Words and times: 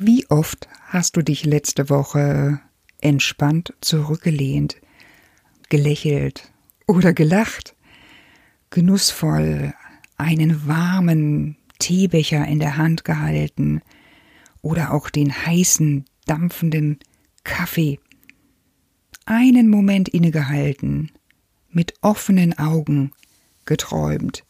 Wie 0.00 0.30
oft 0.30 0.68
hast 0.86 1.16
du 1.16 1.22
dich 1.22 1.44
letzte 1.44 1.90
Woche 1.90 2.60
entspannt 3.00 3.74
zurückgelehnt, 3.80 4.76
gelächelt 5.70 6.52
oder 6.86 7.12
gelacht, 7.12 7.74
genussvoll 8.70 9.74
einen 10.16 10.68
warmen 10.68 11.56
Teebecher 11.80 12.46
in 12.46 12.60
der 12.60 12.76
Hand 12.76 13.04
gehalten 13.04 13.82
oder 14.62 14.94
auch 14.94 15.10
den 15.10 15.32
heißen, 15.32 16.04
dampfenden 16.26 17.00
Kaffee, 17.42 17.98
einen 19.26 19.68
Moment 19.68 20.08
innegehalten, 20.08 21.10
mit 21.70 21.94
offenen 22.02 22.56
Augen 22.56 23.10
geträumt 23.64 24.44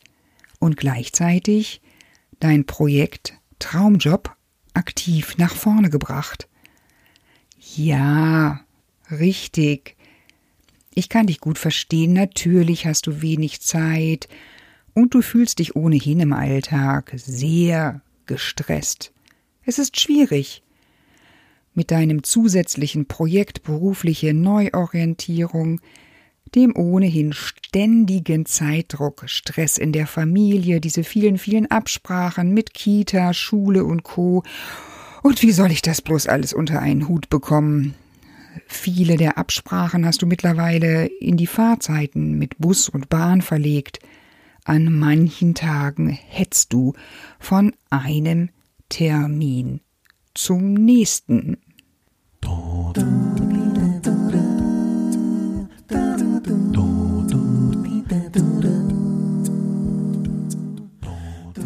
und 0.59 0.77
gleichzeitig 0.77 1.81
dein 2.39 2.67
Projekt 2.67 3.33
Traumjob 3.59 4.37
aktiv 4.79 5.37
nach 5.37 5.55
vorne 5.55 5.91
gebracht. 5.91 6.49
Ja, 7.77 8.61
richtig. 9.11 9.97
Ich 10.95 11.09
kann 11.09 11.27
dich 11.27 11.41
gut 11.41 11.59
verstehen, 11.59 12.13
natürlich 12.13 12.87
hast 12.87 13.07
du 13.07 13.21
wenig 13.21 13.61
Zeit 13.61 14.29
und 14.95 15.15
du 15.15 15.23
fühlst 15.23 15.59
dich 15.59 15.77
ohnehin 15.77 16.21
im 16.21 16.33
Alltag 16.33 17.13
sehr 17.17 18.01
gestresst. 18.27 19.13
Es 19.65 19.79
ist 19.79 20.01
schwierig. 20.01 20.63
Mit 21.75 21.91
deinem 21.91 22.23
zusätzlichen 22.23 23.07
Projekt 23.07 23.63
berufliche 23.63 24.35
Neuorientierung, 24.35 25.81
dem 26.55 26.77
ohnehin 26.77 27.33
ständigen 27.33 28.47
Zeitdruck, 28.47 29.25
Stress 29.27 29.79
in 29.79 29.93
der 29.93 30.07
Familie, 30.07 30.81
diese 30.81 31.05
vielen, 31.05 31.39
vielen 31.39 31.71
Absprachen 31.71 32.53
mit 32.53 32.75
Kita, 32.75 33.35
Schule 33.35 33.85
und 33.85 34.03
Co. 34.03 34.43
Und 35.23 35.43
wie 35.43 35.53
soll 35.53 35.71
ich 35.71 35.83
das 35.83 36.03
bloß 36.03 36.27
alles 36.27 36.53
unter 36.53 36.81
einen 36.81 37.09
Hut 37.09 37.29
bekommen? 37.29 37.95
Viele 38.67 39.17
der 39.17 39.39
Absprachen 39.39 40.05
hast 40.05 40.23
du 40.23 40.27
mittlerweile 40.27 41.07
in 41.07 41.37
die 41.37 41.47
Fahrzeiten 41.47 42.39
mit 42.39 42.59
Bus 42.59 42.89
und 42.89 43.09
Bahn 43.09 43.43
verlegt. 43.43 44.01
An 44.65 44.93
manchen 44.93 45.55
Tagen 45.55 46.09
hetzt 46.09 46.73
du 46.73 46.95
von 47.39 47.73
einem 47.91 48.51
Termin 48.89 49.81
zum 50.35 50.75
nächsten. 50.75 51.59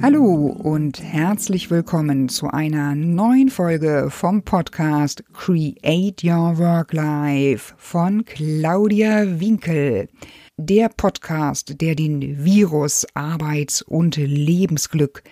Hallo 0.03 0.47
und 0.47 1.01
herzlich 1.01 1.71
willkommen 1.71 2.29
zu 2.29 2.49
einer 2.49 2.97
neuen 2.97 3.51
Folge 3.51 4.09
vom 4.11 4.43
Podcast 4.43 5.23
Create 5.33 6.25
Your 6.25 6.59
Work 6.59 6.93
Life 6.93 7.75
von 7.77 8.25
Claudia 8.25 9.39
Winkel. 9.39 10.09
Der 10.57 10.89
Podcast, 10.89 11.81
der 11.81 11.95
den 11.95 12.45
Virus 12.45 13.07
Arbeits- 13.15 13.81
und 13.81 14.17
Lebensglück 14.17 15.23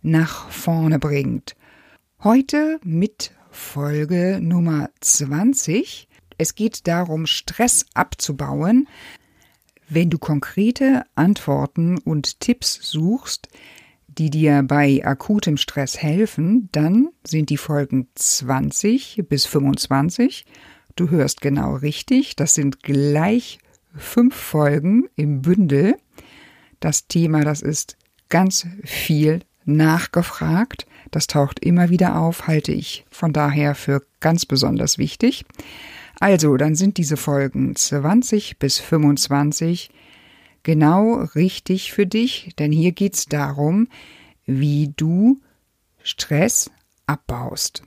nach 0.00 0.48
vorne 0.48 1.00
bringt. 1.00 1.56
Heute 2.22 2.78
mit 2.84 3.32
Folge 3.50 4.38
Nummer 4.40 4.90
20. 5.00 6.06
Es 6.38 6.54
geht 6.54 6.86
darum, 6.86 7.26
Stress 7.26 7.84
abzubauen. 7.94 8.86
Wenn 9.88 10.08
du 10.08 10.18
konkrete 10.18 11.02
Antworten 11.16 11.98
und 11.98 12.38
Tipps 12.38 12.78
suchst, 12.80 13.48
die 14.20 14.28
dir 14.28 14.62
bei 14.62 15.00
akutem 15.02 15.56
Stress 15.56 15.96
helfen, 15.96 16.68
dann 16.72 17.08
sind 17.26 17.48
die 17.48 17.56
Folgen 17.56 18.08
20 18.16 19.24
bis 19.26 19.46
25. 19.46 20.44
Du 20.94 21.08
hörst 21.08 21.40
genau 21.40 21.76
richtig, 21.76 22.36
das 22.36 22.52
sind 22.52 22.82
gleich 22.82 23.60
fünf 23.96 24.34
Folgen 24.34 25.08
im 25.16 25.40
Bündel. 25.40 25.96
Das 26.80 27.06
Thema, 27.06 27.44
das 27.44 27.62
ist 27.62 27.96
ganz 28.28 28.66
viel 28.84 29.40
nachgefragt. 29.64 30.86
Das 31.10 31.26
taucht 31.26 31.58
immer 31.64 31.88
wieder 31.88 32.20
auf, 32.20 32.46
halte 32.46 32.72
ich 32.72 33.06
von 33.10 33.32
daher 33.32 33.74
für 33.74 34.02
ganz 34.20 34.44
besonders 34.44 34.98
wichtig. 34.98 35.46
Also, 36.18 36.58
dann 36.58 36.74
sind 36.74 36.98
diese 36.98 37.16
Folgen 37.16 37.74
20 37.74 38.58
bis 38.58 38.80
25 38.80 39.90
genau 40.62 41.22
richtig 41.34 41.92
für 41.92 42.06
dich, 42.06 42.50
denn 42.58 42.72
hier 42.72 42.92
geht 42.92 43.14
es 43.14 43.26
darum, 43.26 43.88
wie 44.46 44.92
du 44.96 45.40
Stress 46.02 46.70
abbaust, 47.06 47.82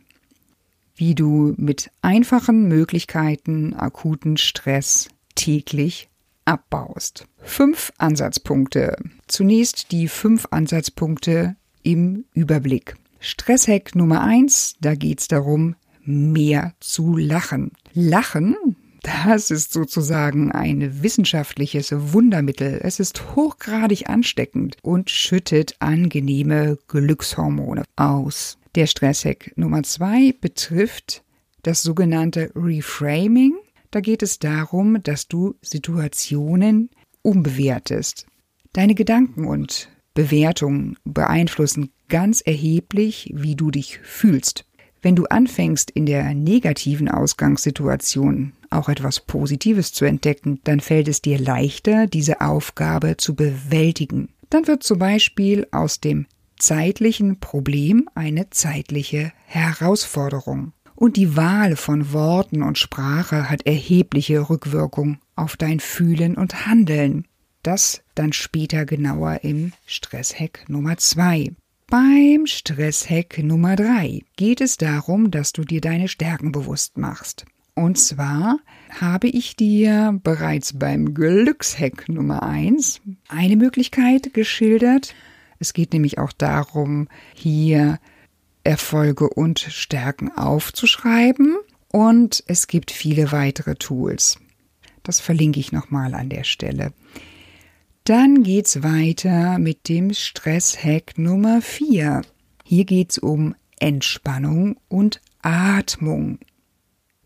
wie 0.95 1.15
du 1.15 1.53
mit 1.57 1.91
einfachen 2.01 2.67
Möglichkeiten 2.67 3.73
akuten 3.73 4.37
Stress 4.37 5.09
täglich 5.35 6.09
abbaust. 6.45 7.27
Fünf 7.41 7.91
Ansatzpunkte. 7.97 8.97
Zunächst 9.27 9.91
die 9.91 10.07
fünf 10.07 10.47
Ansatzpunkte 10.51 11.55
im 11.83 12.25
Überblick. 12.33 12.95
Stresshack 13.19 13.95
Nummer 13.95 14.21
eins, 14.21 14.75
da 14.81 14.95
geht 14.95 15.21
es 15.21 15.27
darum, 15.27 15.75
mehr 16.03 16.73
zu 16.79 17.15
lachen. 17.15 17.71
Lachen 17.93 18.75
das 19.03 19.51
ist 19.51 19.73
sozusagen 19.73 20.51
ein 20.51 21.03
wissenschaftliches 21.03 21.91
Wundermittel. 21.93 22.79
Es 22.81 22.99
ist 22.99 23.35
hochgradig 23.35 24.09
ansteckend 24.09 24.77
und 24.81 25.09
schüttet 25.09 25.75
angenehme 25.79 26.79
Glückshormone 26.87 27.83
aus. 27.97 28.57
Der 28.75 28.87
Stresshack 28.87 29.51
Nummer 29.55 29.83
zwei 29.83 30.33
betrifft 30.39 31.23
das 31.61 31.83
sogenannte 31.83 32.51
Reframing. 32.55 33.55
Da 33.91 33.99
geht 33.99 34.23
es 34.23 34.39
darum, 34.39 35.03
dass 35.03 35.27
du 35.27 35.55
Situationen 35.61 36.89
umbewertest. 37.21 38.25
Deine 38.71 38.95
Gedanken 38.95 39.45
und 39.45 39.89
Bewertungen 40.13 40.97
beeinflussen 41.03 41.91
ganz 42.07 42.41
erheblich, 42.41 43.31
wie 43.35 43.55
du 43.55 43.69
dich 43.69 43.99
fühlst. 43.99 44.65
Wenn 45.03 45.17
du 45.17 45.25
anfängst, 45.25 45.91
in 45.91 46.05
der 46.05 46.33
negativen 46.33 47.09
Ausgangssituation 47.09 48.53
auch 48.69 48.87
etwas 48.87 49.19
Positives 49.19 49.91
zu 49.91 50.05
entdecken, 50.05 50.61
dann 50.63 50.79
fällt 50.79 51.09
es 51.09 51.21
dir 51.21 51.37
leichter, 51.37 52.07
diese 52.07 52.39
Aufgabe 52.39 53.17
zu 53.17 53.35
bewältigen. 53.35 54.29
Dann 54.49 54.65
wird 54.65 54.81
zum 54.81 54.99
Beispiel 54.99 55.67
aus 55.71 55.99
dem 55.99 56.25
zeitlichen 56.57 57.41
Problem 57.41 58.07
eine 58.15 58.49
zeitliche 58.49 59.33
Herausforderung. 59.45 60.71
Und 60.95 61.17
die 61.17 61.35
Wahl 61.35 61.75
von 61.75 62.13
Worten 62.13 62.63
und 62.63 62.77
Sprache 62.77 63.49
hat 63.49 63.65
erhebliche 63.65 64.49
Rückwirkung 64.49 65.17
auf 65.35 65.57
dein 65.57 65.81
Fühlen 65.81 66.37
und 66.37 66.65
Handeln. 66.65 67.27
Das 67.61 68.03
dann 68.15 68.31
später 68.31 68.85
genauer 68.85 69.39
im 69.43 69.73
Stresshack 69.85 70.63
Nummer 70.69 70.95
zwei. 70.95 71.51
Beim 71.93 72.47
Stresshack 72.47 73.37
Nummer 73.43 73.75
3 73.75 74.23
geht 74.35 74.61
es 74.61 74.77
darum, 74.77 75.29
dass 75.29 75.53
du 75.53 75.63
dir 75.63 75.79
deine 75.79 76.07
Stärken 76.07 76.51
bewusst 76.51 76.97
machst. 76.97 77.45
Und 77.75 77.99
zwar 77.99 78.57
habe 78.99 79.27
ich 79.27 79.55
dir 79.55 80.19
bereits 80.23 80.79
beim 80.79 81.13
Glückshack 81.13 82.09
Nummer 82.09 82.41
1 82.41 82.99
eine 83.27 83.57
Möglichkeit 83.57 84.33
geschildert. 84.33 85.13
Es 85.59 85.73
geht 85.73 85.93
nämlich 85.93 86.17
auch 86.17 86.31
darum, 86.31 87.09
hier 87.35 87.99
Erfolge 88.63 89.29
und 89.29 89.59
Stärken 89.59 90.31
aufzuschreiben. 90.31 91.57
Und 91.91 92.43
es 92.47 92.65
gibt 92.65 92.89
viele 92.89 93.31
weitere 93.31 93.75
Tools. 93.75 94.39
Das 95.03 95.19
verlinke 95.19 95.59
ich 95.59 95.71
nochmal 95.71 96.15
an 96.15 96.29
der 96.29 96.43
Stelle. 96.43 96.91
Dann 98.05 98.43
geht's 98.43 98.83
weiter 98.83 99.57
mit 99.59 99.87
dem 99.87 100.13
Stresshack 100.13 101.17
Nummer 101.17 101.61
4. 101.61 102.23
Hier 102.65 102.83
geht's 102.83 103.17
um 103.17 103.55
Entspannung 103.79 104.75
und 104.89 105.21
Atmung. 105.41 106.39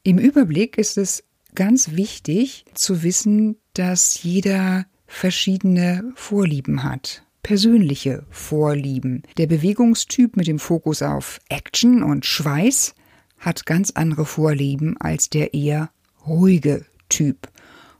Im 0.03 0.19
Überblick 0.19 0.77
ist 0.77 0.99
es 0.99 1.23
ganz 1.55 1.93
wichtig 1.93 2.65
zu 2.75 3.01
wissen, 3.01 3.57
dass 3.73 4.21
jeder 4.21 4.85
verschiedene 5.07 6.13
Vorlieben 6.13 6.83
hat. 6.83 7.23
Persönliche 7.41 8.23
Vorlieben. 8.29 9.23
Der 9.37 9.47
Bewegungstyp 9.47 10.37
mit 10.37 10.45
dem 10.45 10.59
Fokus 10.59 11.01
auf 11.01 11.39
Action 11.49 12.03
und 12.03 12.23
Schweiß 12.23 12.93
hat 13.39 13.65
ganz 13.65 13.93
andere 13.95 14.27
Vorlieben 14.27 14.95
als 14.97 15.31
der 15.31 15.55
eher 15.55 15.89
ruhige 16.27 16.85
Typ. 17.09 17.47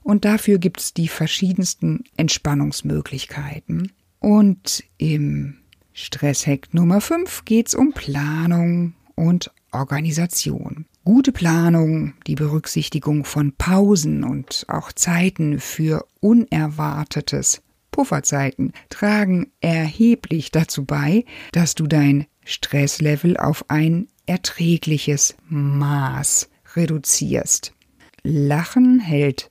Und 0.08 0.24
dafür 0.24 0.56
gibt 0.56 0.80
es 0.80 0.94
die 0.94 1.06
verschiedensten 1.06 2.02
Entspannungsmöglichkeiten. 2.16 3.92
Und 4.20 4.82
im 4.96 5.58
Stresshack 5.92 6.72
Nummer 6.72 7.02
5 7.02 7.44
geht 7.44 7.68
es 7.68 7.74
um 7.74 7.92
Planung 7.92 8.94
und 9.16 9.50
Organisation. 9.70 10.86
Gute 11.04 11.30
Planung, 11.30 12.14
die 12.26 12.36
Berücksichtigung 12.36 13.26
von 13.26 13.52
Pausen 13.52 14.24
und 14.24 14.64
auch 14.68 14.92
Zeiten 14.92 15.60
für 15.60 16.06
Unerwartetes, 16.20 17.60
Pufferzeiten, 17.90 18.72
tragen 18.88 19.52
erheblich 19.60 20.50
dazu 20.50 20.86
bei, 20.86 21.26
dass 21.52 21.74
du 21.74 21.86
dein 21.86 22.24
Stresslevel 22.46 23.36
auf 23.36 23.62
ein 23.68 24.08
erträgliches 24.24 25.36
Maß 25.50 26.48
reduzierst. 26.76 27.74
Lachen 28.22 29.00
hält 29.00 29.50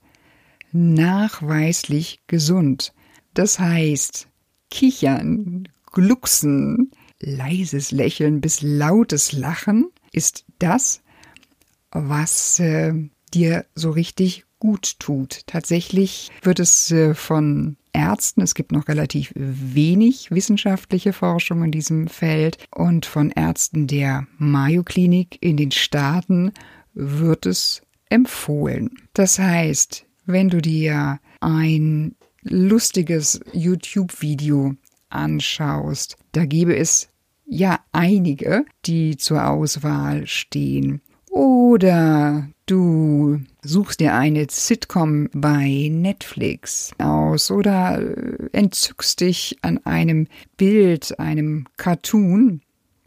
nachweislich 0.72 2.22
gesund. 2.28 2.94
Das 3.34 3.60
heißt, 3.60 4.28
kichern, 4.72 5.68
glucksen, 5.92 6.92
leises 7.20 7.92
Lächeln 7.92 8.42
bis 8.42 8.62
lautes 8.62 9.32
Lachen 9.32 9.90
ist 10.12 10.46
das, 10.60 11.02
was 11.92 12.60
äh, 12.60 12.94
dir 13.34 13.66
so 13.76 13.92
richtig 13.92 14.46
gut 14.60 15.00
tut. 15.00 15.42
Tatsächlich 15.46 16.32
wird 16.42 16.60
es 16.60 16.92
äh, 16.92 17.14
von 17.14 17.78
Ärzten, 17.94 18.42
es 18.42 18.54
gibt 18.54 18.72
noch 18.72 18.88
relativ 18.88 19.32
wenig 19.36 20.30
wissenschaftliche 20.30 21.14
Forschung 21.14 21.64
in 21.64 21.72
diesem 21.72 22.08
Feld, 22.08 22.58
und 22.74 23.06
von 23.06 23.32
Ärzten 23.32 23.88
der 23.88 24.28
Mayo 24.38 24.84
Klinik 24.84 25.38
in 25.42 25.58
den 25.58 25.72
Staaten 25.72 26.52
wird 26.94 27.46
es 27.46 27.82
empfohlen. 28.10 28.92
Das 29.14 29.40
heißt, 29.40 30.06
wenn 30.28 30.50
du 30.50 30.62
dir 30.62 31.20
ein 31.42 32.16
lustiges 32.44 33.40
YouTube-Video 33.54 34.76
anschaust, 35.10 36.18
da 36.34 36.46
gäbe 36.46 36.76
es 36.76 37.10
ja 37.46 37.80
einige, 37.92 38.66
die 38.86 39.18
zur 39.18 39.48
Auswahl 39.48 40.28
stehen. 40.28 41.02
Oder 41.30 42.50
du 42.66 43.40
suchst 43.62 44.00
dir 44.00 44.16
eine 44.16 44.48
Sitcom 44.50 45.30
bei 45.34 45.90
Netflix 45.92 46.92
aus 46.98 47.52
oder 47.52 48.02
entzückst 48.52 49.22
dich 49.22 49.58
an 49.62 49.80
einem 49.86 50.28
Bild, 50.58 51.20
einem 51.20 51.66
Cartoon, 51.78 52.62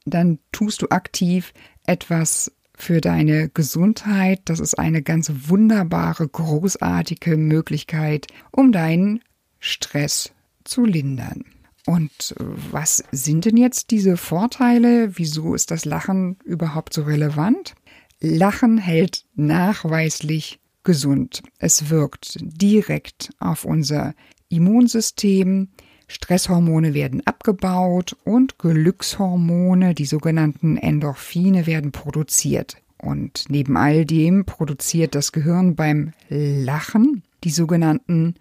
dann 0.07 0.39
tust 0.53 0.83
du 0.83 0.89
aktiv 0.89 1.53
etwas 1.87 2.53
für 2.81 3.01
deine 3.01 3.49
Gesundheit. 3.49 4.41
Das 4.47 4.61
ist 4.61 4.79
eine 4.79 5.03
ganz 5.03 5.31
wunderbare, 5.49 6.27
großartige 6.29 7.37
Möglichkeit, 7.37 8.27
um 8.51 8.73
deinen 8.73 9.21
Stress 9.59 10.33
zu 10.65 10.85
lindern. 10.85 11.45
Und 11.87 12.35
was 12.39 13.03
sind 13.11 13.45
denn 13.47 13.57
jetzt 13.57 13.91
diese 13.91 14.17
Vorteile? 14.17 15.17
Wieso 15.19 15.55
ist 15.55 15.71
das 15.71 15.85
Lachen 15.85 16.37
überhaupt 16.45 16.93
so 16.93 17.03
relevant? 17.03 17.75
Lachen 18.21 18.79
hält 18.79 19.25
nachweislich 19.35 20.61
gesund. 20.83 21.43
Es 21.59 21.91
wirkt 21.91 22.39
direkt 22.41 23.31
auf 23.39 23.65
unser 23.65 24.15
Immunsystem. 24.49 25.69
Stresshormone 26.11 26.93
werden 26.93 27.25
abgebaut 27.25 28.17
und 28.25 28.59
Glückshormone, 28.59 29.95
die 29.95 30.07
sogenannten 30.07 30.77
Endorphine, 30.77 31.69
werden 31.69 31.93
produziert. 31.93 32.77
Und 32.99 33.45
neben 33.49 33.77
all 33.77 34.05
dem 34.05 34.45
produziert 34.45 35.15
das 35.15 35.31
Gehirn 35.31 35.77
beim 35.77 36.13
Lachen 36.29 37.23
die 37.45 37.51
sogenannten 37.51 38.35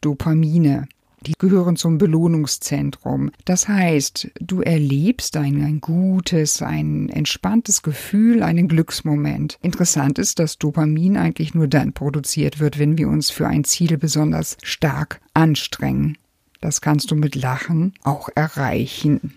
Dopamine. 0.00 0.86
Die 1.26 1.34
gehören 1.36 1.74
zum 1.74 1.98
Belohnungszentrum. 1.98 3.32
Das 3.44 3.66
heißt, 3.66 4.30
du 4.38 4.60
erlebst 4.60 5.36
ein, 5.36 5.64
ein 5.64 5.80
gutes, 5.80 6.62
ein 6.62 7.08
entspanntes 7.08 7.82
Gefühl, 7.82 8.44
einen 8.44 8.68
Glücksmoment. 8.68 9.58
Interessant 9.62 10.20
ist, 10.20 10.38
dass 10.38 10.58
Dopamin 10.58 11.16
eigentlich 11.16 11.54
nur 11.54 11.66
dann 11.66 11.92
produziert 11.92 12.60
wird, 12.60 12.78
wenn 12.78 12.96
wir 12.96 13.08
uns 13.08 13.30
für 13.30 13.48
ein 13.48 13.64
Ziel 13.64 13.98
besonders 13.98 14.56
stark 14.62 15.20
anstrengen. 15.34 16.16
Das 16.66 16.80
kannst 16.80 17.12
du 17.12 17.14
mit 17.14 17.36
Lachen 17.36 17.94
auch 18.02 18.28
erreichen. 18.34 19.34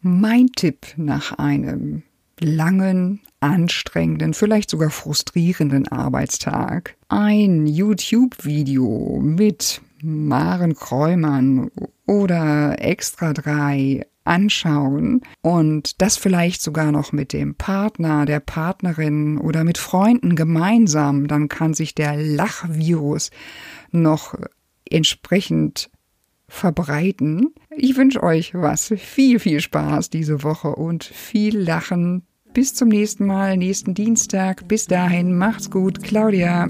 Mein 0.00 0.46
Tipp 0.54 0.86
nach 0.96 1.36
einem 1.36 2.04
langen, 2.38 3.18
anstrengenden, 3.40 4.32
vielleicht 4.32 4.70
sogar 4.70 4.90
frustrierenden 4.90 5.88
Arbeitstag. 5.88 6.94
Ein 7.08 7.66
YouTube-Video 7.66 9.18
mit 9.20 9.80
Maren 10.04 10.76
Kräumann 10.76 11.72
oder 12.06 12.76
Extra 12.80 13.32
3 13.32 14.06
anschauen 14.22 15.22
und 15.40 16.00
das 16.00 16.16
vielleicht 16.16 16.62
sogar 16.62 16.92
noch 16.92 17.10
mit 17.10 17.32
dem 17.32 17.56
Partner, 17.56 18.24
der 18.24 18.38
Partnerin 18.38 19.36
oder 19.38 19.64
mit 19.64 19.78
Freunden 19.78 20.36
gemeinsam, 20.36 21.26
dann 21.26 21.48
kann 21.48 21.74
sich 21.74 21.96
der 21.96 22.16
Lachvirus 22.16 23.32
noch 23.90 24.36
entsprechend 24.88 25.90
verbreiten. 26.52 27.54
Ich 27.70 27.96
wünsche 27.96 28.22
euch 28.22 28.54
was, 28.54 28.92
viel, 28.98 29.38
viel 29.38 29.60
Spaß 29.60 30.10
diese 30.10 30.42
Woche 30.42 30.76
und 30.76 31.02
viel 31.02 31.58
Lachen. 31.58 32.22
Bis 32.52 32.74
zum 32.74 32.88
nächsten 32.88 33.26
Mal, 33.26 33.56
nächsten 33.56 33.94
Dienstag. 33.94 34.68
Bis 34.68 34.86
dahin, 34.86 35.36
macht's 35.36 35.70
gut, 35.70 36.02
Claudia. 36.02 36.68